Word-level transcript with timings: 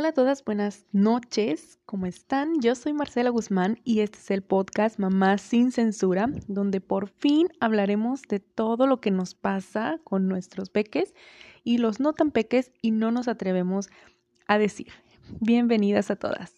Hola 0.00 0.08
a 0.08 0.12
todas, 0.12 0.42
buenas 0.46 0.86
noches, 0.92 1.78
¿cómo 1.84 2.06
están? 2.06 2.62
Yo 2.62 2.74
soy 2.74 2.94
Marcela 2.94 3.28
Guzmán 3.28 3.80
y 3.84 4.00
este 4.00 4.16
es 4.16 4.30
el 4.30 4.40
podcast 4.40 4.98
Mamá 4.98 5.36
sin 5.36 5.72
Censura, 5.72 6.30
donde 6.48 6.80
por 6.80 7.08
fin 7.10 7.48
hablaremos 7.60 8.22
de 8.22 8.40
todo 8.40 8.86
lo 8.86 9.02
que 9.02 9.10
nos 9.10 9.34
pasa 9.34 10.00
con 10.02 10.26
nuestros 10.26 10.70
peques 10.70 11.14
y 11.64 11.76
los 11.76 12.00
no 12.00 12.14
tan 12.14 12.30
peques 12.30 12.72
y 12.80 12.92
no 12.92 13.10
nos 13.10 13.28
atrevemos 13.28 13.90
a 14.46 14.56
decir. 14.56 14.86
Bienvenidas 15.38 16.10
a 16.10 16.16
todas. 16.16 16.54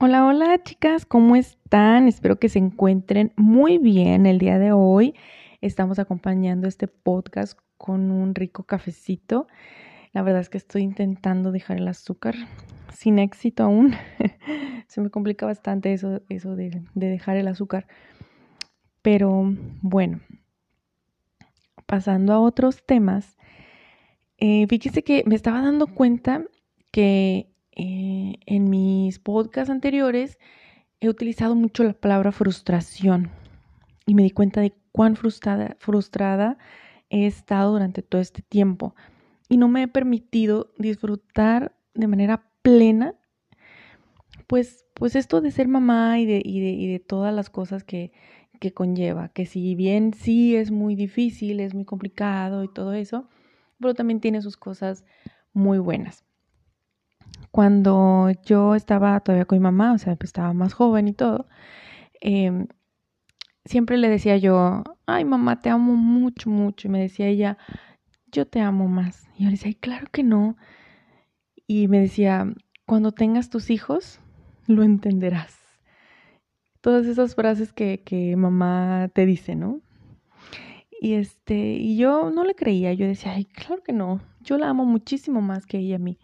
Hola, 0.00 0.26
hola 0.26 0.60
chicas, 0.64 1.06
¿cómo 1.06 1.36
están? 1.36 2.08
Espero 2.08 2.40
que 2.40 2.48
se 2.48 2.58
encuentren 2.58 3.32
muy 3.36 3.78
bien 3.78 4.26
el 4.26 4.38
día 4.38 4.58
de 4.58 4.72
hoy. 4.72 5.14
Estamos 5.60 6.00
acompañando 6.00 6.66
este 6.66 6.88
podcast 6.88 7.56
con 7.84 8.10
un 8.10 8.34
rico 8.34 8.62
cafecito. 8.62 9.46
La 10.14 10.22
verdad 10.22 10.40
es 10.40 10.48
que 10.48 10.56
estoy 10.56 10.80
intentando 10.80 11.52
dejar 11.52 11.76
el 11.76 11.86
azúcar 11.86 12.34
sin 12.94 13.18
éxito 13.18 13.62
aún. 13.62 13.94
Se 14.88 15.02
me 15.02 15.10
complica 15.10 15.44
bastante 15.44 15.92
eso, 15.92 16.22
eso 16.30 16.56
de, 16.56 16.82
dejar 16.94 17.36
el 17.36 17.46
azúcar. 17.46 17.86
Pero 19.02 19.54
bueno, 19.82 20.22
pasando 21.84 22.32
a 22.32 22.40
otros 22.40 22.86
temas, 22.86 23.36
eh, 24.38 24.66
fíjese 24.66 25.04
que 25.04 25.22
me 25.26 25.34
estaba 25.34 25.60
dando 25.60 25.86
cuenta 25.86 26.42
que 26.90 27.52
eh, 27.72 28.36
en 28.46 28.70
mis 28.70 29.18
podcasts 29.18 29.68
anteriores 29.68 30.38
he 31.00 31.10
utilizado 31.10 31.54
mucho 31.54 31.84
la 31.84 31.92
palabra 31.92 32.32
frustración 32.32 33.30
y 34.06 34.14
me 34.14 34.22
di 34.22 34.30
cuenta 34.30 34.62
de 34.62 34.72
cuán 34.90 35.16
frustrada, 35.16 35.76
frustrada 35.80 36.56
he 37.10 37.26
estado 37.26 37.72
durante 37.72 38.02
todo 38.02 38.20
este 38.20 38.42
tiempo 38.42 38.94
y 39.48 39.56
no 39.56 39.68
me 39.68 39.82
he 39.82 39.88
permitido 39.88 40.72
disfrutar 40.78 41.76
de 41.94 42.06
manera 42.06 42.50
plena 42.62 43.14
pues, 44.46 44.84
pues 44.94 45.16
esto 45.16 45.40
de 45.40 45.50
ser 45.50 45.68
mamá 45.68 46.18
y 46.18 46.26
de, 46.26 46.42
y 46.44 46.60
de, 46.60 46.70
y 46.70 46.92
de 46.92 47.00
todas 47.00 47.34
las 47.34 47.50
cosas 47.50 47.84
que, 47.84 48.12
que 48.60 48.72
conlleva, 48.72 49.28
que 49.28 49.46
si 49.46 49.74
bien 49.74 50.12
sí 50.14 50.56
es 50.56 50.70
muy 50.70 50.94
difícil, 50.94 51.60
es 51.60 51.74
muy 51.74 51.84
complicado 51.84 52.64
y 52.64 52.72
todo 52.72 52.92
eso, 52.92 53.28
pero 53.80 53.94
también 53.94 54.20
tiene 54.20 54.42
sus 54.42 54.56
cosas 54.56 55.04
muy 55.52 55.78
buenas. 55.78 56.24
Cuando 57.50 58.30
yo 58.44 58.74
estaba 58.74 59.20
todavía 59.20 59.44
con 59.44 59.58
mi 59.58 59.62
mamá, 59.62 59.92
o 59.92 59.98
sea, 59.98 60.16
pues 60.16 60.28
estaba 60.28 60.52
más 60.52 60.72
joven 60.72 61.08
y 61.08 61.12
todo, 61.12 61.46
eh, 62.20 62.66
siempre 63.64 63.96
le 63.96 64.08
decía 64.08 64.36
yo, 64.36 64.82
ay 65.06 65.24
mamá, 65.24 65.60
te 65.60 65.70
amo 65.70 65.94
mucho, 65.94 66.50
mucho. 66.50 66.88
Y 66.88 66.90
me 66.90 67.00
decía 67.00 67.28
ella, 67.28 67.58
yo 68.30 68.46
te 68.46 68.60
amo 68.60 68.88
más. 68.88 69.28
Y 69.36 69.44
yo 69.44 69.46
le 69.46 69.52
decía, 69.52 69.68
ay, 69.68 69.74
claro 69.74 70.06
que 70.12 70.22
no. 70.22 70.56
Y 71.66 71.88
me 71.88 72.00
decía, 72.00 72.52
cuando 72.86 73.12
tengas 73.12 73.50
tus 73.50 73.70
hijos, 73.70 74.20
lo 74.66 74.82
entenderás. 74.82 75.58
Todas 76.80 77.06
esas 77.06 77.34
frases 77.34 77.72
que, 77.72 78.02
que 78.02 78.36
mamá 78.36 79.08
te 79.14 79.24
dice, 79.24 79.56
¿no? 79.56 79.80
Y 81.00 81.14
este, 81.14 81.54
y 81.54 81.96
yo 81.96 82.30
no 82.30 82.44
le 82.44 82.54
creía, 82.54 82.92
yo 82.94 83.06
decía, 83.06 83.32
ay, 83.32 83.44
claro 83.44 83.82
que 83.82 83.92
no, 83.92 84.20
yo 84.40 84.58
la 84.58 84.68
amo 84.68 84.84
muchísimo 84.84 85.40
más 85.40 85.66
que 85.66 85.78
ella 85.78 85.96
a 85.96 85.98
mí. 85.98 86.18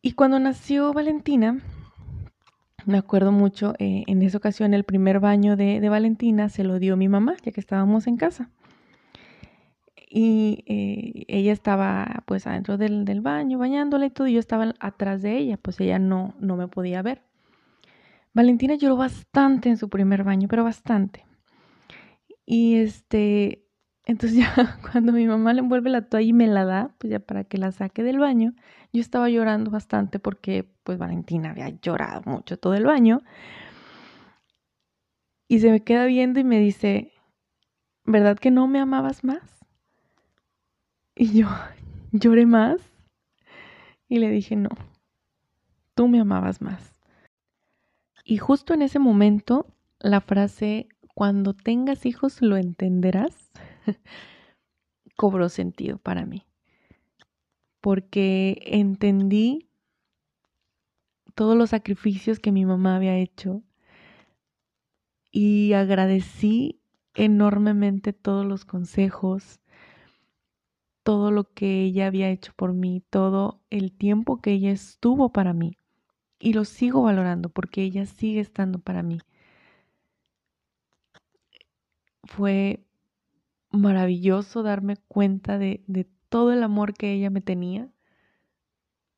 Y 0.00 0.12
cuando 0.12 0.38
nació 0.38 0.92
Valentina, 0.92 1.60
me 2.86 2.98
acuerdo 2.98 3.32
mucho, 3.32 3.74
eh, 3.78 4.04
en 4.06 4.22
esa 4.22 4.38
ocasión 4.38 4.74
el 4.74 4.84
primer 4.84 5.20
baño 5.20 5.56
de, 5.56 5.86
Valentina 5.88 6.48
se 6.48 6.64
lo 6.64 6.78
dio 6.78 6.96
mi 6.96 7.08
mamá, 7.08 7.36
ya 7.42 7.52
que 7.52 7.60
estábamos 7.60 8.06
en 8.06 8.16
casa. 8.16 8.50
Y 10.08 10.64
eh, 10.66 11.24
ella 11.28 11.52
estaba 11.52 12.22
pues 12.26 12.46
adentro 12.46 12.78
del, 12.78 13.20
baño 13.20 13.58
bañándola 13.58 14.06
y 14.06 14.10
todo, 14.10 14.28
y 14.28 14.34
yo 14.34 14.40
estaba 14.40 14.74
atrás 14.78 15.22
de 15.22 15.38
ella, 15.38 15.56
pues 15.56 15.80
ella 15.80 15.98
no, 15.98 16.34
no 16.38 16.56
me 16.56 16.68
podía 16.68 17.02
ver. 17.02 17.22
Valentina 18.32 18.74
lloró 18.74 18.96
bastante 18.96 19.68
en 19.68 19.76
su 19.76 19.88
primer 19.88 20.24
baño, 20.24 20.48
pero 20.48 20.64
bastante. 20.64 21.24
Y 22.46 22.76
este, 22.76 23.66
entonces 24.06 24.38
ya 24.56 24.78
cuando 24.92 25.12
mi 25.12 25.26
mamá 25.26 25.52
le 25.52 25.60
envuelve 25.60 25.90
la 25.90 26.02
toalla 26.08 26.28
y 26.28 26.32
me 26.32 26.46
la 26.46 26.64
da, 26.64 26.94
pues 26.98 27.10
ya 27.10 27.20
para 27.20 27.44
que 27.44 27.58
la 27.58 27.72
saque 27.72 28.02
del 28.02 28.18
baño, 28.18 28.54
yo 28.94 29.00
estaba 29.00 29.28
llorando 29.28 29.72
bastante 29.72 30.20
porque 30.20 30.70
pues 30.84 30.98
Valentina 30.98 31.50
había 31.50 31.68
llorado 31.68 32.22
mucho 32.26 32.56
todo 32.56 32.74
el 32.74 32.84
baño. 32.84 33.22
Y 35.48 35.58
se 35.58 35.70
me 35.72 35.82
queda 35.82 36.06
viendo 36.06 36.38
y 36.38 36.44
me 36.44 36.60
dice, 36.60 37.12
¿verdad 38.04 38.38
que 38.38 38.52
no 38.52 38.68
me 38.68 38.78
amabas 38.78 39.24
más? 39.24 39.66
Y 41.16 41.40
yo 41.40 41.48
lloré 42.12 42.46
más 42.46 42.80
y 44.08 44.20
le 44.20 44.30
dije, 44.30 44.54
no, 44.54 44.70
tú 45.96 46.06
me 46.06 46.20
amabas 46.20 46.62
más. 46.62 46.94
Y 48.24 48.36
justo 48.36 48.74
en 48.74 48.82
ese 48.82 49.00
momento, 49.00 49.66
la 49.98 50.20
frase, 50.20 50.86
cuando 51.14 51.52
tengas 51.52 52.06
hijos 52.06 52.40
lo 52.42 52.56
entenderás, 52.56 53.50
cobró 55.16 55.48
sentido 55.48 55.98
para 55.98 56.24
mí 56.26 56.46
porque 57.84 58.62
entendí 58.64 59.68
todos 61.34 61.54
los 61.54 61.68
sacrificios 61.68 62.38
que 62.38 62.50
mi 62.50 62.64
mamá 62.64 62.96
había 62.96 63.18
hecho 63.18 63.62
y 65.30 65.74
agradecí 65.74 66.80
enormemente 67.12 68.14
todos 68.14 68.46
los 68.46 68.64
consejos, 68.64 69.60
todo 71.02 71.30
lo 71.30 71.52
que 71.52 71.82
ella 71.82 72.06
había 72.06 72.30
hecho 72.30 72.54
por 72.56 72.72
mí, 72.72 73.02
todo 73.10 73.60
el 73.68 73.92
tiempo 73.92 74.40
que 74.40 74.52
ella 74.52 74.70
estuvo 74.70 75.30
para 75.30 75.52
mí. 75.52 75.76
Y 76.38 76.54
lo 76.54 76.64
sigo 76.64 77.02
valorando 77.02 77.50
porque 77.50 77.82
ella 77.82 78.06
sigue 78.06 78.40
estando 78.40 78.78
para 78.78 79.02
mí. 79.02 79.18
Fue 82.22 82.82
maravilloso 83.70 84.62
darme 84.62 84.96
cuenta 84.96 85.58
de, 85.58 85.84
de 85.86 86.13
todo 86.34 86.50
el 86.50 86.64
amor 86.64 86.94
que 86.94 87.12
ella 87.12 87.30
me 87.30 87.40
tenía, 87.40 87.88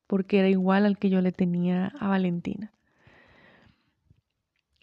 porque 0.05 0.37
era 0.37 0.49
igual 0.49 0.85
al 0.85 0.99
que 0.99 1.09
yo 1.09 1.19
le 1.19 1.31
tenía 1.31 1.87
a 1.99 2.09
Valentina. 2.09 2.71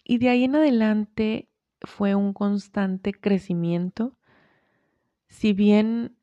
Y 0.03 0.17
de 0.17 0.27
ahí 0.27 0.43
en 0.43 0.57
adelante 0.57 1.47
fue 1.79 2.13
un 2.13 2.33
constante 2.33 3.13
crecimiento. 3.13 4.17
Si 5.29 5.53
bien 5.53 6.17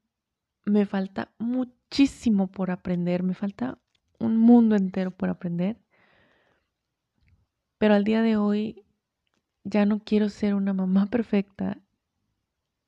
me 0.67 0.85
falta 0.85 1.33
muchísimo 1.39 2.47
por 2.49 2.71
aprender, 2.71 3.23
me 3.23 3.33
falta 3.33 3.79
un 4.19 4.37
mundo 4.37 4.77
entero 4.77 5.13
por 5.13 5.31
aprender, 5.31 5.79
pero 7.79 7.95
al 7.95 8.05
día 8.05 8.21
de 8.21 8.37
hoy 8.37 8.85
ya 9.65 9.87
no 9.87 10.01
quiero 10.01 10.29
ser 10.29 10.55
una 10.55 10.75
mamá 10.75 11.07
perfecta 11.11 11.79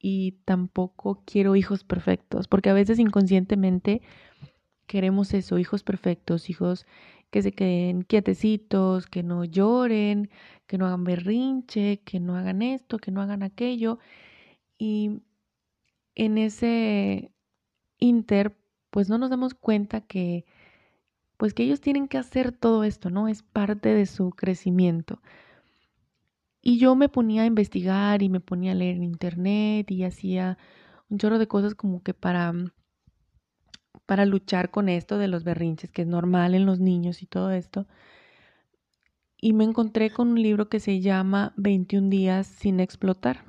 y 0.07 0.33
tampoco 0.45 1.23
quiero 1.25 1.57
hijos 1.57 1.83
perfectos, 1.83 2.47
porque 2.47 2.69
a 2.69 2.75
veces 2.75 2.99
inconscientemente 2.99 4.03
queremos 4.87 5.33
eso, 5.33 5.59
hijos 5.59 5.83
perfectos, 5.83 6.51
hijos 6.51 6.87
que 7.31 7.41
se 7.41 7.53
queden 7.53 8.03
quietecitos, 8.03 9.07
que 9.07 9.23
no 9.23 9.45
lloren, 9.45 10.29
que 10.67 10.77
no 10.77 10.87
hagan 10.87 11.05
berrinche, 11.05 12.03
que 12.05 12.21
no 12.21 12.37
hagan 12.37 12.61
esto, 12.61 12.99
que 12.99 13.13
no 13.13 13.23
hagan 13.23 13.43
aquello. 13.43 13.99
Y 14.77 15.23
en 16.17 16.37
ese 16.37 17.33
inter, 17.99 18.55
pues 18.91 19.09
no 19.09 19.17
nos 19.17 19.31
damos 19.31 19.55
cuenta 19.55 20.03
que 20.03 20.45
pues 21.39 21.55
que 21.55 21.63
ellos 21.63 21.81
tienen 21.81 22.09
que 22.09 22.19
hacer 22.19 22.53
todo 22.53 22.85
esto, 22.85 23.09
¿no? 23.09 23.27
Es 23.29 23.43
parte 23.43 23.95
de 23.95 24.05
su 24.05 24.31
crecimiento. 24.33 25.23
Y 26.67 26.79
yo 26.79 26.95
me 26.97 27.11
ponía 27.11 27.43
a 27.43 27.47
investigar 27.47 28.23
y 28.23 28.31
me 28.31 28.41
ponía 28.41 28.73
a 28.73 28.75
leer 28.75 28.97
en 28.97 29.05
internet 29.05 29.91
y 29.91 30.03
hacía 30.03 30.57
un 31.11 31.19
chorro 31.19 31.39
de 31.39 31.47
cosas 31.47 31.75
como 31.75 32.03
que 32.03 32.15
para, 32.15 32.51
mm, 32.55 32.71
para 34.07 34.25
luchar 34.25 34.71
con 34.71 34.89
esto 34.89 35.19
de 35.19 35.29
los 35.29 35.45
berrinches, 35.45 35.91
que 35.91 36.03
es 36.03 36.09
normal 36.09 36.55
en 36.55 36.65
los 36.65 36.81
niños 36.81 37.23
y 37.23 37.27
todo 37.27 37.51
esto. 37.51 37.87
Y 39.37 39.53
me 39.53 39.65
encontré 39.65 40.11
con 40.11 40.29
un 40.29 40.43
libro 40.43 40.71
que 40.71 40.81
se 40.81 41.03
llama 41.03 41.53
21 41.59 42.09
días 42.09 42.47
sin 42.47 42.81
explotar. 42.81 43.45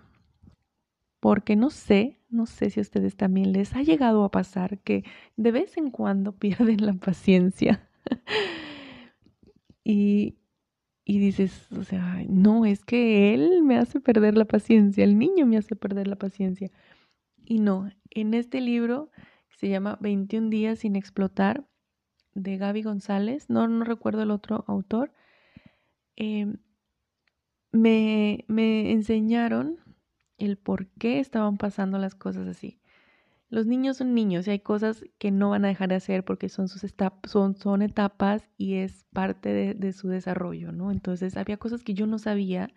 Porque 1.21 1.55
no 1.55 1.69
sé, 1.69 2.19
no 2.29 2.45
sé 2.45 2.69
si 2.69 2.81
a 2.81 2.83
ustedes 2.83 3.15
también 3.15 3.53
les 3.53 3.75
ha 3.77 3.81
llegado 3.81 4.25
a 4.25 4.31
pasar 4.31 4.79
que 4.79 5.05
de 5.37 5.53
vez 5.53 5.77
en 5.77 5.89
cuando 5.89 6.33
pierden 6.37 6.85
la 6.85 6.93
paciencia. 6.95 7.89
y, 9.85 10.35
y 11.05 11.19
dices, 11.19 11.71
o 11.71 11.83
sea, 11.83 12.23
no, 12.27 12.65
es 12.65 12.83
que 12.83 13.33
él 13.33 13.61
me 13.63 13.77
hace 13.77 13.99
perder 13.99 14.35
la 14.35 14.45
paciencia, 14.45 15.03
el 15.03 15.17
niño 15.19 15.45
me 15.45 15.57
hace 15.57 15.75
perder 15.75 16.07
la 16.07 16.15
paciencia. 16.15 16.71
Y 17.45 17.59
no, 17.59 17.89
en 18.09 18.33
este 18.33 18.59
libro 18.59 19.11
que 19.49 19.57
se 19.57 19.69
llama 19.69 19.97
21 20.01 20.49
días 20.49 20.79
sin 20.79 20.95
explotar, 20.95 21.65
de 22.35 22.57
Gaby 22.57 22.83
González, 22.83 23.49
no, 23.49 23.67
no 23.67 23.85
recuerdo 23.85 24.21
el 24.21 24.31
otro 24.31 24.65
autor, 24.67 25.11
em, 26.17 26.57
me, 27.71 28.45
me 28.47 28.91
enseñaron 28.91 29.79
el 30.37 30.57
por 30.57 30.87
qué 30.87 31.19
estaban 31.19 31.57
pasando 31.57 31.97
las 31.97 32.13
cosas 32.13 32.47
así. 32.47 32.79
Los 33.49 33.65
niños 33.67 33.97
son 33.97 34.13
niños 34.13 34.47
y 34.47 34.51
hay 34.51 34.59
cosas 34.59 35.05
que 35.17 35.31
no 35.31 35.51
van 35.51 35.65
a 35.65 35.69
dejar 35.69 35.89
de 35.89 35.95
hacer 35.95 36.25
porque 36.25 36.49
son 36.49 36.67
sus 36.67 36.85
son, 37.25 37.55
son 37.55 37.81
etapas 37.81 38.49
y 38.57 38.75
es 38.75 39.05
parte 39.13 39.49
de, 39.49 39.73
de 39.75 39.93
su 39.93 40.09
desarrollo, 40.09 40.71
¿no? 40.71 40.91
Entonces 40.91 41.37
había 41.37 41.57
cosas 41.57 41.83
que 41.83 41.93
yo 41.93 42.07
no 42.07 42.19
sabía 42.19 42.69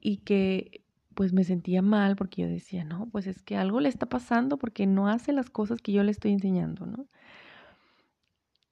y 0.00 0.18
que 0.18 0.82
pues 1.14 1.32
me 1.32 1.44
sentía 1.44 1.82
mal 1.82 2.14
porque 2.16 2.42
yo 2.42 2.48
decía, 2.48 2.84
no, 2.84 3.08
pues 3.10 3.26
es 3.26 3.42
que 3.42 3.56
algo 3.56 3.80
le 3.80 3.88
está 3.88 4.06
pasando 4.06 4.58
porque 4.58 4.86
no 4.86 5.08
hace 5.08 5.32
las 5.32 5.50
cosas 5.50 5.80
que 5.80 5.92
yo 5.92 6.02
le 6.02 6.10
estoy 6.10 6.32
enseñando, 6.32 6.86
¿no? 6.86 7.08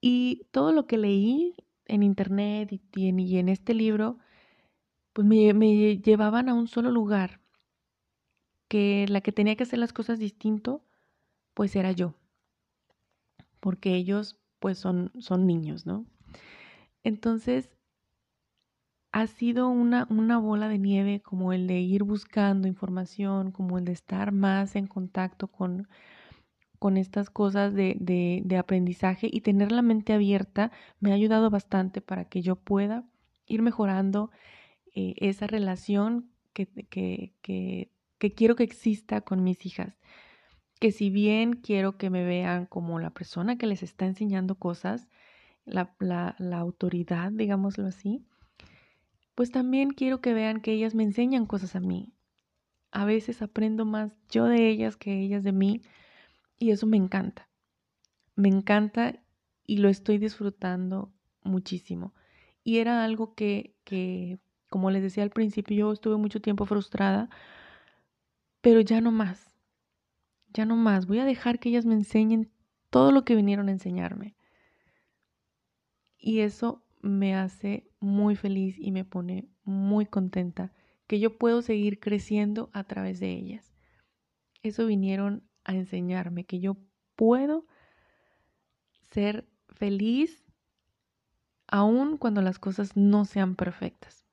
Y 0.00 0.46
todo 0.50 0.72
lo 0.72 0.86
que 0.86 0.98
leí 0.98 1.56
en 1.86 2.02
internet 2.02 2.80
y 2.94 3.08
en, 3.08 3.18
y 3.20 3.38
en 3.38 3.48
este 3.48 3.74
libro, 3.74 4.18
pues 5.12 5.26
me, 5.26 5.54
me 5.54 5.98
llevaban 5.98 6.48
a 6.48 6.54
un 6.54 6.68
solo 6.68 6.90
lugar, 6.90 7.40
que 8.68 9.06
la 9.08 9.20
que 9.20 9.32
tenía 9.32 9.56
que 9.56 9.64
hacer 9.64 9.78
las 9.78 9.92
cosas 9.92 10.18
distinto, 10.18 10.84
pues 11.54 11.76
era 11.76 11.92
yo, 11.92 12.14
porque 13.60 13.94
ellos 13.94 14.40
pues 14.58 14.78
son, 14.78 15.12
son 15.18 15.46
niños, 15.46 15.86
¿no? 15.86 16.06
Entonces, 17.02 17.70
ha 19.12 19.28
sido 19.28 19.68
una, 19.68 20.08
una 20.10 20.38
bola 20.38 20.68
de 20.68 20.78
nieve 20.78 21.20
como 21.20 21.52
el 21.52 21.68
de 21.68 21.80
ir 21.80 22.02
buscando 22.02 22.66
información, 22.66 23.52
como 23.52 23.78
el 23.78 23.84
de 23.84 23.92
estar 23.92 24.32
más 24.32 24.74
en 24.74 24.88
contacto 24.88 25.46
con, 25.46 25.86
con 26.80 26.96
estas 26.96 27.30
cosas 27.30 27.74
de, 27.74 27.96
de, 27.98 28.56
aprendizaje 28.58 29.28
y 29.32 29.40
tener 29.40 29.72
la 29.72 29.82
mente 29.82 30.12
abierta 30.12 30.72
me 31.00 31.12
ha 31.12 31.14
ayudado 31.14 31.48
bastante 31.48 32.00
para 32.00 32.24
que 32.26 32.42
yo 32.42 32.56
pueda 32.56 33.04
ir 33.46 33.62
mejorando 33.62 34.30
eh, 34.94 35.14
esa 35.18 35.46
relación 35.46 36.28
que, 36.52 36.66
que, 36.66 37.32
que, 37.40 37.90
que 38.18 38.32
quiero 38.32 38.56
que 38.56 38.64
exista 38.64 39.20
con 39.20 39.42
mis 39.42 39.64
hijas. 39.66 39.98
Que 40.80 40.92
si 40.92 41.10
bien 41.10 41.54
quiero 41.54 41.96
que 41.96 42.10
me 42.10 42.24
vean 42.24 42.66
como 42.66 42.98
la 42.98 43.10
persona 43.10 43.56
que 43.56 43.66
les 43.66 43.82
está 43.82 44.06
enseñando 44.06 44.56
cosas, 44.56 45.08
la, 45.64 45.94
la, 45.98 46.34
la 46.38 46.58
autoridad, 46.58 47.32
digámoslo 47.32 47.86
así, 47.86 48.24
pues 49.34 49.50
también 49.50 49.90
quiero 49.90 50.20
que 50.20 50.34
vean 50.34 50.60
que 50.60 50.72
ellas 50.72 50.94
me 50.94 51.02
enseñan 51.02 51.46
cosas 51.46 51.74
a 51.74 51.80
mí. 51.80 52.12
A 52.92 53.04
veces 53.04 53.42
aprendo 53.42 53.84
más 53.84 54.12
yo 54.30 54.44
de 54.44 54.68
ellas 54.68 54.96
que 54.96 55.20
ellas 55.20 55.42
de 55.42 55.52
mí 55.52 55.82
y 56.58 56.70
eso 56.70 56.86
me 56.86 56.96
encanta. 56.96 57.48
Me 58.36 58.48
encanta 58.48 59.20
y 59.66 59.78
lo 59.78 59.88
estoy 59.88 60.18
disfrutando 60.18 61.12
muchísimo. 61.42 62.14
Y 62.62 62.78
era 62.78 63.04
algo 63.04 63.34
que, 63.34 63.76
que, 63.84 64.38
como 64.70 64.90
les 64.90 65.02
decía 65.02 65.22
al 65.22 65.30
principio, 65.30 65.76
yo 65.76 65.92
estuve 65.92 66.16
mucho 66.16 66.40
tiempo 66.40 66.66
frustrada, 66.66 67.28
pero 68.64 68.80
ya 68.80 69.02
no 69.02 69.12
más. 69.12 69.54
Ya 70.54 70.64
no 70.64 70.74
más. 70.74 71.06
Voy 71.06 71.18
a 71.18 71.26
dejar 71.26 71.58
que 71.58 71.68
ellas 71.68 71.84
me 71.84 71.92
enseñen 71.92 72.50
todo 72.88 73.12
lo 73.12 73.22
que 73.22 73.34
vinieron 73.34 73.68
a 73.68 73.72
enseñarme. 73.72 74.36
Y 76.16 76.40
eso 76.40 76.82
me 77.02 77.34
hace 77.34 77.86
muy 78.00 78.36
feliz 78.36 78.76
y 78.78 78.90
me 78.90 79.04
pone 79.04 79.46
muy 79.64 80.06
contenta 80.06 80.72
que 81.06 81.20
yo 81.20 81.36
puedo 81.36 81.60
seguir 81.60 82.00
creciendo 82.00 82.70
a 82.72 82.84
través 82.84 83.20
de 83.20 83.32
ellas. 83.32 83.74
Eso 84.62 84.86
vinieron 84.86 85.46
a 85.64 85.74
enseñarme, 85.74 86.44
que 86.44 86.60
yo 86.60 86.78
puedo 87.16 87.66
ser 89.12 89.46
feliz 89.68 90.42
aun 91.66 92.16
cuando 92.16 92.40
las 92.40 92.58
cosas 92.58 92.96
no 92.96 93.26
sean 93.26 93.56
perfectas. 93.56 94.24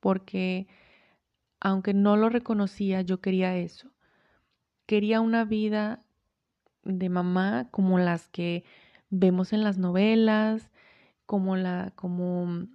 Porque 0.00 0.68
aunque 1.66 1.94
no 1.94 2.16
lo 2.16 2.28
reconocía, 2.28 3.00
yo 3.00 3.20
quería 3.20 3.56
eso. 3.56 3.90
Quería 4.86 5.20
una 5.20 5.44
vida 5.44 6.04
de 6.84 7.08
mamá 7.08 7.66
como 7.72 7.98
las 7.98 8.28
que 8.28 8.62
vemos 9.10 9.52
en 9.52 9.64
las 9.64 9.76
novelas, 9.76 10.70
como 11.26 11.56
la 11.56 11.92
como 11.96 12.68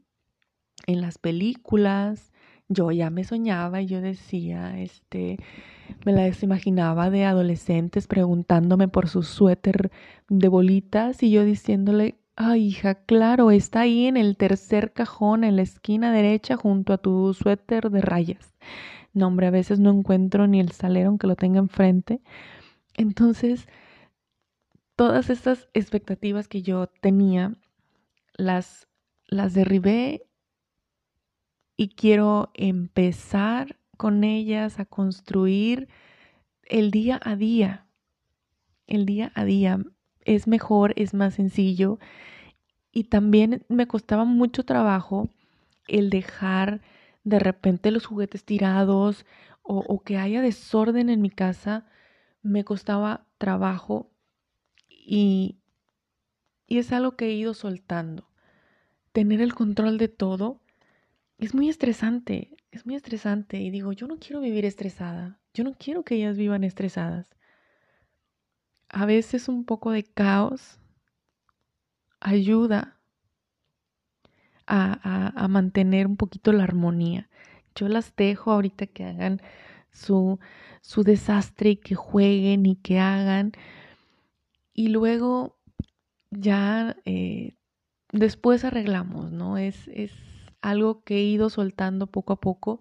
en 0.88 1.00
las 1.00 1.18
películas. 1.20 2.34
Yo 2.68 2.92
ya 2.92 3.10
me 3.10 3.24
soñaba 3.24 3.82
y 3.82 3.86
yo 3.86 4.02
decía, 4.02 4.78
este, 4.78 5.38
me 6.06 6.12
las 6.12 6.44
imaginaba 6.44 7.10
de 7.10 7.24
adolescentes 7.24 8.08
preguntándome 8.08 8.90
por 8.90 9.08
su 9.08 9.24
suéter 9.24 9.90
de 10.28 10.50
bolitas 10.50 11.24
y 11.24 11.32
yo 11.32 11.46
diciéndole, 11.46 12.21
ay 12.42 12.68
hija, 12.68 12.96
claro, 12.96 13.52
está 13.52 13.82
ahí 13.82 14.08
en 14.08 14.18
el 14.18 14.38
tercer 14.38 14.94
cajón, 14.94 15.44
en 15.44 15.56
la 15.56 15.62
esquina 15.62 16.12
derecha, 16.12 16.58
junto 16.58 16.94
a 16.94 16.98
tu 16.98 17.34
suéter 17.34 17.90
de 17.90 18.02
rayas. 18.02 18.56
No, 19.14 19.28
hombre, 19.28 19.48
a 19.48 19.52
veces 19.52 19.80
no 19.80 19.92
encuentro 19.92 20.48
ni 20.48 20.60
el 20.60 20.72
salero 20.72 21.18
que 21.18 21.28
lo 21.28 21.36
tenga 21.36 21.60
enfrente. 21.60 22.22
Entonces, 22.96 23.68
todas 24.96 25.30
estas 25.30 25.70
expectativas 25.74 26.48
que 26.48 26.62
yo 26.62 26.88
tenía 26.88 27.54
las, 28.36 28.88
las 29.28 29.54
derribé 29.54 30.26
y 31.78 31.90
quiero 31.90 32.52
empezar 32.54 33.80
con 33.98 34.24
ellas 34.24 34.80
a 34.80 34.86
construir 34.86 35.90
el 36.64 36.92
día 36.92 37.20
a 37.24 37.36
día. 37.36 37.88
El 38.88 39.06
día 39.06 39.32
a 39.36 39.46
día 39.46 39.80
es 40.26 40.48
mejor, 40.48 40.94
es 40.96 41.14
más 41.14 41.36
sencillo 41.36 42.00
y 42.92 43.06
también 43.06 43.66
me 43.70 43.88
costaba 43.88 44.26
mucho 44.26 44.64
trabajo 44.64 45.30
el 45.88 46.10
dejar 46.10 46.82
de 47.24 47.40
repente 47.40 47.92
los 47.92 48.06
juguetes 48.06 48.44
tirados 48.44 49.26
o, 49.64 50.04
que 50.04 50.18
haya 50.18 50.42
desorden 50.42 51.10
en 51.10 51.22
mi 51.22 51.30
casa. 51.30 51.86
Me 52.42 52.64
costaba 52.66 53.28
trabajo 53.38 54.12
y, 54.90 55.60
y 56.68 56.80
es 56.80 56.92
algo 56.92 57.16
que 57.16 57.28
he 57.28 57.34
ido 57.34 57.54
soltando. 57.54 58.28
Tener 59.14 59.42
el 59.42 59.54
control 59.54 59.98
de 59.98 60.08
todo 60.08 60.62
es 61.38 61.54
muy 61.54 61.70
estresante, 61.70 62.56
es 62.72 62.86
muy 62.86 62.96
estresante. 62.96 63.62
Y 63.62 63.70
digo, 63.70 63.94
yo 63.94 64.08
no 64.08 64.18
quiero 64.18 64.42
vivir 64.42 64.66
estresada, 64.66 65.40
yo 65.54 65.64
no 65.64 65.74
quiero 65.74 66.04
que 66.04 66.16
ellas 66.16 66.38
vivan 66.38 66.64
estresadas. 66.64 67.28
A 68.92 69.06
veces 69.06 69.48
un 69.48 69.66
poco 69.66 69.92
de 69.92 70.04
caos 70.04 70.80
ayuda 72.20 73.00
a, 74.68 75.44
a, 75.44 75.48
mantener 75.48 76.08
un 76.08 76.18
poquito 76.18 76.54
la 76.54 76.64
armonía. 76.64 77.30
Yo 77.76 77.88
las 77.88 78.16
dejo 78.16 78.52
ahorita 78.52 78.88
que 78.88 79.06
hagan 79.06 79.42
su, 79.92 80.40
su 80.82 81.04
desastre 81.04 81.72
y 81.72 81.76
que 81.78 81.96
jueguen 81.96 82.66
y 82.66 82.76
que 82.76 83.00
hagan. 83.00 83.54
Y 84.74 84.90
luego 84.90 85.58
ya 86.30 86.96
eh, 87.06 87.56
después 88.12 88.64
arreglamos, 88.64 89.32
¿no? 89.32 89.58
Es, 89.58 89.88
es 89.90 90.12
algo 90.62 91.04
que 91.04 91.18
he 91.18 91.24
ido 91.24 91.50
soltando 91.50 92.08
poco 92.08 92.34
a 92.34 92.40
poco 92.40 92.80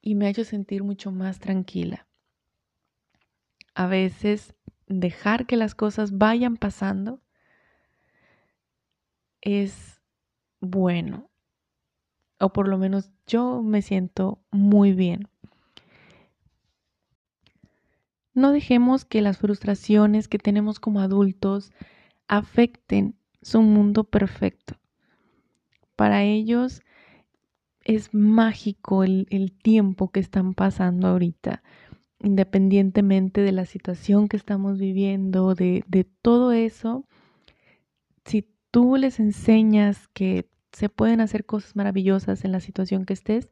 y 0.00 0.14
me 0.14 0.26
ha 0.26 0.30
hecho 0.30 0.44
sentir 0.44 0.84
mucho 0.84 1.10
más 1.10 1.38
tranquila. 1.40 2.06
A 3.74 3.86
veces 3.86 4.54
dejar 4.86 5.46
que 5.46 5.56
las 5.56 5.74
cosas 5.74 6.18
vayan 6.18 6.56
pasando 6.56 7.20
es 9.40 10.00
bueno, 10.60 11.30
o 12.38 12.52
por 12.52 12.68
lo 12.68 12.78
menos 12.78 13.10
yo 13.26 13.62
me 13.62 13.82
siento 13.82 14.42
muy 14.50 14.92
bien. 14.92 15.28
No 18.32 18.50
dejemos 18.50 19.04
que 19.04 19.22
las 19.22 19.38
frustraciones 19.38 20.26
que 20.26 20.38
tenemos 20.38 20.80
como 20.80 21.00
adultos 21.00 21.72
afecten 22.26 23.16
su 23.42 23.62
mundo 23.62 24.04
perfecto. 24.04 24.74
Para 25.94 26.24
ellos 26.24 26.82
es 27.84 28.12
mágico 28.12 29.04
el, 29.04 29.52
tiempo 29.62 30.10
que 30.10 30.20
están 30.20 30.54
pasando 30.54 31.06
ahorita, 31.06 31.62
independientemente 32.24 33.42
de 33.42 33.52
la 33.52 33.66
situación 33.66 34.28
que 34.28 34.36
estamos 34.36 34.78
viviendo, 34.78 35.54
de, 35.54 35.84
todo 36.22 36.52
eso. 36.52 37.06
Si 38.24 38.48
tú 38.70 38.96
les 38.96 39.20
enseñas 39.20 40.08
que 40.08 40.48
se 40.72 40.88
pueden 40.88 41.20
hacer 41.20 41.44
cosas 41.44 41.76
maravillosas 41.76 42.44
en 42.44 42.52
la 42.52 42.60
situación 42.60 43.04
que 43.04 43.12
estés, 43.14 43.50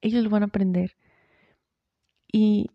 ellos 0.00 0.24
lo 0.24 0.30
van 0.30 0.42
a 0.42 0.46
aprender. 0.46 0.96
Y 2.32 2.70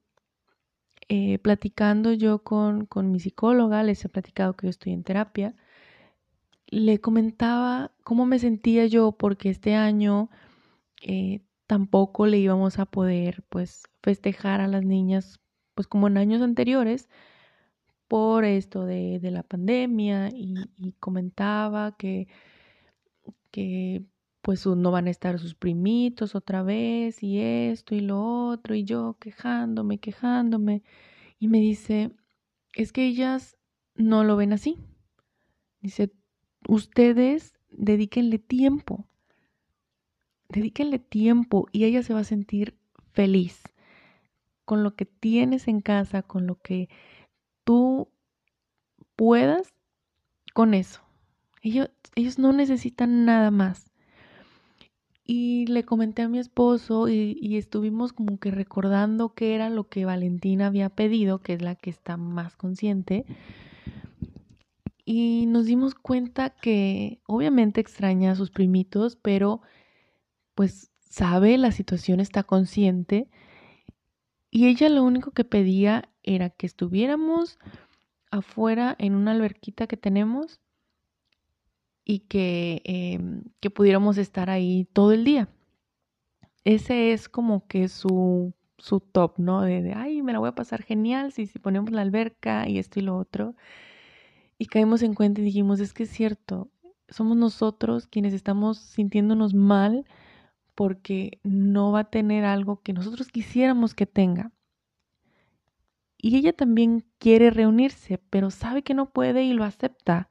eh, 1.09 1.39
platicando 1.39 2.13
yo 2.13 2.43
con, 2.43 2.85
con 2.85 3.11
mi 3.11 3.19
psicóloga, 3.19 3.83
les 3.83 4.05
he 4.05 4.09
platicado 4.09 4.55
que 4.55 4.67
yo 4.67 4.69
estoy 4.71 4.93
en 4.93 5.03
terapia, 5.03 5.55
le 6.67 7.01
comentaba 7.01 7.91
cómo 8.03 8.25
me 8.25 8.39
sentía 8.39 8.85
yo 8.87 9.11
porque 9.11 9.49
este 9.49 9.75
año 9.75 10.29
eh, 11.01 11.41
tampoco 11.71 12.27
le 12.27 12.37
íbamos 12.37 12.79
a 12.79 12.85
poder 12.85 13.45
pues 13.47 13.83
festejar 14.03 14.59
a 14.59 14.67
las 14.67 14.83
niñas 14.83 15.39
pues 15.73 15.87
como 15.87 16.07
en 16.07 16.17
años 16.17 16.41
anteriores 16.41 17.07
por 18.09 18.43
esto 18.43 18.83
de, 18.83 19.19
de 19.21 19.31
la 19.31 19.41
pandemia 19.41 20.27
y, 20.33 20.53
comentaba 20.99 21.95
que, 21.95 22.27
que 23.51 24.03
pues 24.41 24.67
no 24.67 24.91
van 24.91 25.07
a 25.07 25.11
estar 25.11 25.39
sus 25.39 25.55
primitos 25.55 26.35
otra 26.35 26.61
vez 26.61 27.23
y 27.23 27.39
esto 27.39 27.95
y 27.95 28.01
lo 28.01 28.49
otro 28.49 28.75
y 28.75 28.83
yo 28.83 29.15
quejándome, 29.17 29.97
quejándome 29.97 30.83
y 31.39 31.47
me 31.47 31.59
dice, 31.59 32.11
es 32.73 32.91
que 32.91 33.05
ellas 33.05 33.57
no 33.95 34.25
lo 34.25 34.35
ven 34.35 34.51
así. 34.51 34.77
Dice, 35.79 36.11
ustedes 36.67 37.53
dedíquenle 37.69 38.39
tiempo, 38.39 39.07
dedíquenle 40.51 40.99
tiempo 40.99 41.67
y 41.71 41.85
ella 41.85 42.03
se 42.03 42.13
va 42.13 42.21
a 42.21 42.25
sentir 42.25 42.77
feliz 43.13 43.61
con 44.65 44.83
lo 44.83 44.95
que 44.95 45.05
tienes 45.05 45.67
en 45.67 45.81
casa, 45.81 46.21
con 46.21 46.47
lo 46.47 46.55
que 46.55 46.87
tú 47.65 48.09
puedas, 49.15 49.73
con 50.53 50.73
eso. 50.73 51.01
Ellos, 51.61 51.89
ellos 52.15 52.39
no 52.39 52.53
necesitan 52.53 53.25
nada 53.25 53.51
más. 53.51 53.91
Y 55.23 55.65
le 55.67 55.83
comenté 55.83 56.23
a 56.23 56.29
mi 56.29 56.39
esposo 56.39 57.07
y, 57.07 57.37
y, 57.39 57.57
estuvimos 57.57 58.11
como 58.11 58.37
que 58.39 58.51
recordando 58.51 59.33
qué 59.33 59.55
era 59.55 59.69
lo 59.69 59.87
que 59.87 60.03
Valentina 60.03 60.67
había 60.67 60.89
pedido, 60.89 61.39
que 61.39 61.53
es 61.53 61.61
la 61.61 61.75
que 61.75 61.89
está 61.89 62.17
más 62.17 62.55
consciente. 62.55 63.25
Y 65.05 65.45
nos 65.47 65.65
dimos 65.65 65.95
cuenta 65.95 66.49
que 66.49 67.19
obviamente 67.27 67.81
extraña 67.81 68.31
a 68.31 68.35
sus 68.35 68.51
primitos, 68.51 69.15
pero 69.15 69.61
pues 70.61 70.91
sabe 70.99 71.57
la 71.57 71.71
situación, 71.71 72.19
está 72.19 72.43
consciente. 72.43 73.27
Y 74.51 74.67
ella 74.67 74.89
lo 74.89 75.01
único 75.01 75.31
que 75.31 75.43
pedía 75.43 76.07
era 76.21 76.51
que 76.51 76.67
estuviéramos 76.67 77.57
afuera 78.29 78.95
en 78.99 79.15
una 79.15 79.31
alberquita 79.31 79.87
que 79.87 79.97
tenemos 79.97 80.59
y 82.05 82.19
que, 82.19 82.83
em, 82.85 83.41
que 83.59 83.71
pudiéramos 83.71 84.19
estar 84.19 84.51
ahí 84.51 84.87
todo 84.93 85.13
el 85.13 85.23
día. 85.23 85.49
Ese 86.63 87.11
es 87.11 87.27
como 87.27 87.65
que 87.65 87.87
su, 87.87 88.53
su 88.77 88.99
top, 88.99 89.39
¿no? 89.39 89.61
De, 89.63 89.93
ay, 89.95 90.21
me 90.21 90.31
la 90.31 90.37
voy 90.37 90.49
a 90.49 90.53
pasar 90.53 90.83
genial 90.83 91.31
si, 91.31 91.47
si 91.47 91.57
ponemos 91.57 91.89
la 91.89 92.03
alberca 92.03 92.69
y 92.69 92.77
esto 92.77 92.99
y 92.99 93.01
lo 93.01 93.17
otro. 93.17 93.55
Y 94.59 94.67
caímos 94.67 95.01
en 95.01 95.15
cuenta 95.15 95.41
y 95.41 95.43
dijimos, 95.43 95.79
es 95.79 95.91
que 95.91 96.03
es 96.03 96.11
cierto, 96.11 96.69
somos 97.09 97.35
nosotros 97.35 98.05
quienes 98.05 98.35
estamos 98.35 98.77
sintiéndonos 98.77 99.55
mal 99.55 100.05
porque 100.81 101.39
no 101.43 101.91
va 101.91 101.99
a 101.99 102.09
tener 102.09 102.43
algo 102.43 102.81
que 102.81 102.91
nosotros 102.91 103.27
quisiéramos 103.27 103.93
que 103.93 104.07
tenga. 104.07 104.51
Y 106.17 106.37
ella 106.37 106.53
también 106.53 107.05
quiere 107.19 107.51
reunirse, 107.51 108.17
pero 108.31 108.49
sabe 108.49 108.81
que 108.81 108.95
no 108.95 109.13
puede 109.13 109.43
y 109.43 109.53
lo 109.53 109.63
acepta 109.63 110.27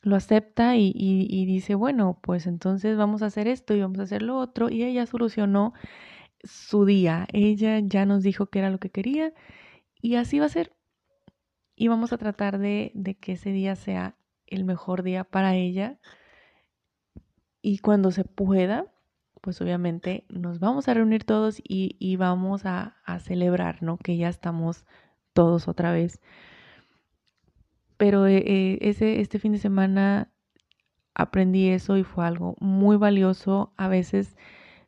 lo 0.00 0.16
acepta 0.16 0.76
y, 0.78 1.44
dice, 1.44 1.74
bueno, 1.74 2.18
pues 2.22 2.46
entonces 2.46 2.96
vamos 2.96 3.20
a 3.20 3.26
hacer 3.26 3.48
esto 3.48 3.74
y 3.74 3.82
vamos 3.82 3.98
a 3.98 4.04
hacer 4.04 4.22
lo 4.22 4.38
otro. 4.38 4.70
Y 4.70 4.82
ella 4.82 5.04
solucionó 5.04 5.74
su 6.42 6.86
día. 6.86 7.26
Ella 7.34 7.80
ya 7.80 8.06
nos 8.06 8.22
dijo 8.22 8.46
que 8.46 8.60
era 8.60 8.70
lo 8.70 8.78
que 8.78 8.88
quería 8.88 9.34
y 10.00 10.14
así 10.14 10.38
va 10.38 10.46
a 10.46 10.48
ser. 10.48 10.74
Y 11.76 11.88
vamos 11.88 12.14
a 12.14 12.16
tratar 12.16 12.58
de 12.58 13.18
que 13.20 13.32
ese 13.32 13.50
día 13.50 13.76
sea 13.76 14.16
el 14.46 14.64
mejor 14.64 15.02
día 15.02 15.24
para 15.24 15.54
ella. 15.54 15.98
Y 17.60 17.80
cuando 17.80 18.10
se 18.10 18.24
pueda, 18.24 18.86
pues 19.40 19.60
obviamente 19.60 20.24
nos 20.28 20.60
vamos 20.60 20.88
a 20.88 20.94
reunir 20.94 21.24
todos 21.24 21.60
y, 21.60 21.96
y 21.98 22.16
vamos 22.16 22.66
a, 22.66 22.96
a 23.04 23.20
celebrar, 23.20 23.82
¿no? 23.82 23.98
Que 23.98 24.16
ya 24.16 24.28
estamos 24.28 24.84
todos 25.32 25.68
otra 25.68 25.92
vez 25.92 26.20
pero 27.98 28.26
eh, 28.26 28.38
eh, 28.46 28.78
ese, 28.80 29.20
este 29.20 29.38
fin 29.38 29.52
de 29.52 29.58
semana 29.58 30.32
aprendí 31.14 31.68
eso 31.68 31.98
y 31.98 32.04
fue 32.04 32.24
algo 32.24 32.54
muy 32.60 32.96
valioso. 32.96 33.74
A 33.76 33.88
veces 33.88 34.36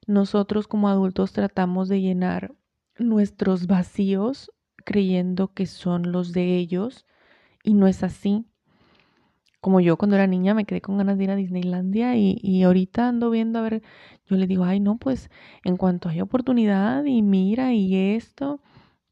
nosotros 0.06 0.68
como 0.68 0.88
adultos 0.88 1.32
tratamos 1.32 1.88
de 1.88 2.00
llenar 2.00 2.54
nuestros 2.98 3.66
vacíos 3.66 4.52
creyendo 4.84 5.52
que 5.52 5.66
son 5.66 6.12
los 6.12 6.32
de 6.32 6.56
ellos 6.56 7.06
y 7.64 7.74
no 7.74 7.88
es 7.88 8.02
así. 8.04 8.46
Como 9.60 9.80
yo 9.80 9.96
cuando 9.98 10.16
era 10.16 10.26
niña 10.26 10.54
me 10.54 10.64
quedé 10.64 10.80
con 10.80 10.98
ganas 10.98 11.18
de 11.18 11.24
ir 11.24 11.30
a 11.30 11.36
Disneylandia 11.36 12.16
y, 12.16 12.38
y 12.42 12.62
ahorita 12.62 13.08
ando 13.08 13.30
viendo 13.30 13.58
a 13.58 13.62
ver, 13.62 13.82
yo 14.26 14.36
le 14.36 14.46
digo, 14.46 14.64
ay 14.64 14.80
no, 14.80 14.98
pues 14.98 15.30
en 15.64 15.76
cuanto 15.76 16.08
hay 16.08 16.20
oportunidad 16.22 17.04
y 17.04 17.22
mira 17.22 17.72
y 17.74 17.94
esto, 18.16 18.60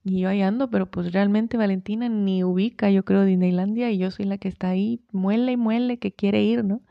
y 0.05 0.21
yo 0.21 0.28
ahí 0.31 0.43
ando, 0.43 0.71
pero 0.71 0.90
pues 0.90 1.12
realmente 1.12 1.57
Valentina 1.59 2.09
ni 2.09 2.45
ubica, 2.45 2.90
yo 2.90 3.05
creo, 3.05 3.25
Disneylandia 3.25 3.90
y 3.90 3.99
yo 3.99 4.11
soy 4.11 4.26
la 4.26 4.38
que 4.38 4.49
está 4.49 4.71
ahí, 4.71 5.02
muele 5.12 5.52
y 5.52 5.57
muele, 5.59 5.99
que 5.99 6.12
quiere 6.14 6.43
ir, 6.43 6.64
¿no? 6.64 6.83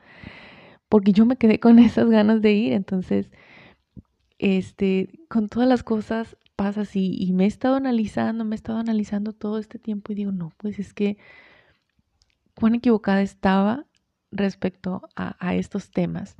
Porque 0.89 1.11
yo 1.13 1.25
me 1.25 1.37
quedé 1.37 1.59
con 1.59 1.79
esas 1.79 2.09
ganas 2.09 2.41
de 2.41 2.53
ir, 2.53 2.73
entonces, 2.73 3.31
este, 4.39 5.09
con 5.29 5.49
todas 5.49 5.67
las 5.67 5.83
cosas 5.83 6.37
pasa 6.55 6.81
así 6.81 7.15
y 7.19 7.33
me 7.33 7.45
he 7.45 7.47
estado 7.47 7.75
analizando, 7.75 8.45
me 8.45 8.55
he 8.55 8.57
estado 8.57 8.79
analizando 8.79 9.33
todo 9.33 9.59
este 9.59 9.79
tiempo 9.79 10.11
y 10.11 10.15
digo, 10.15 10.31
no, 10.31 10.51
pues 10.57 10.79
es 10.79 10.93
que 10.93 11.17
cuán 12.59 12.73
equivocada 12.73 13.21
estaba 13.21 13.85
respecto 14.31 15.07
a, 15.15 15.55
estos 15.55 15.91
temas. 15.91 16.35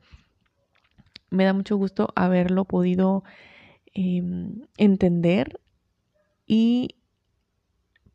Me 1.29 1.45
da 1.45 1.53
mucho 1.53 1.77
gusto 1.77 2.09
haberlo 2.15 2.65
podido 2.65 3.23
eh, 3.93 4.23
entender 4.77 5.59
y 6.47 6.95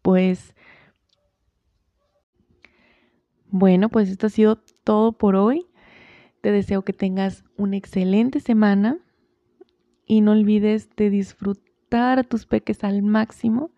pues, 0.02 0.54
bueno, 3.46 3.88
pues 3.88 4.08
esto 4.08 4.26
ha 4.26 4.30
sido 4.30 4.56
todo 4.82 5.12
por 5.12 5.36
hoy. 5.36 5.66
Te 6.40 6.50
deseo 6.50 6.82
que 6.82 6.92
tengas 6.92 7.44
una 7.56 7.76
excelente 7.76 8.40
semana 8.40 8.98
y 10.06 10.22
no 10.22 10.32
olvides 10.32 10.90
de 10.96 11.08
disfrutar 11.08 12.18
a 12.18 12.24
tus 12.24 12.46
peques 12.46 12.82
al 12.82 13.02
máximo, 13.02 13.70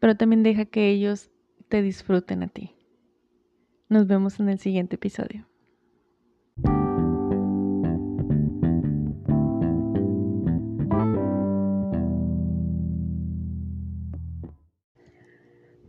pero 0.00 0.16
también 0.16 0.42
deja 0.42 0.64
que 0.64 0.88
ellos 0.88 1.30
te 1.68 1.82
disfruten 1.82 2.44
a 2.44 2.48
ti. 2.48 2.74
Nos 3.92 4.06
vemos 4.06 4.40
en 4.40 4.48
el 4.48 4.58
siguiente 4.58 4.96
episodio. 4.96 5.46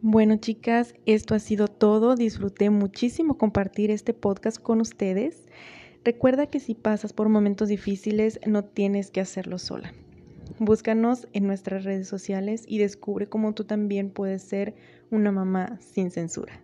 Bueno, 0.01 0.36
chicas, 0.36 0.95
esto 1.05 1.33
ha 1.33 1.39
sido 1.39 1.69
todo. 1.69 2.17
Disfruté 2.17 2.69
muchísimo 2.69 3.38
compartir 3.38 3.89
este 3.89 4.13
podcast 4.13 4.62
con 4.62 4.81
ustedes. 4.81 5.45
Recuerda 6.03 6.48
que 6.48 6.60
si 6.60 6.75
pasas 6.75 7.13
por 7.13 7.29
momentos 7.29 7.69
difíciles, 7.69 8.38
no 8.45 8.65
tienes 8.65 9.12
que 9.12 9.22
hacerlo 9.22 9.57
sola. 9.57 9.93
Búscanos 10.60 11.29
en 11.31 11.48
nuestras 11.48 11.86
redes 11.86 12.10
sociales 12.10 12.65
y 12.67 12.79
descubre 12.79 13.27
cómo 13.27 13.53
tú 13.53 13.63
también 13.63 14.10
puedes 14.10 14.41
ser 14.41 14.75
una 15.10 15.31
mamá 15.31 15.79
sin 15.79 16.12
censura. 16.12 16.62